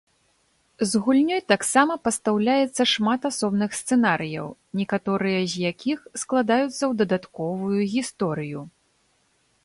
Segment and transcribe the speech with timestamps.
[0.91, 4.47] З гульнёй таксама пастаўляецца шмат асобных сцэнарыяў,
[4.79, 8.65] некаторыя з якіх складаюцца ў дадатковую гісторыю.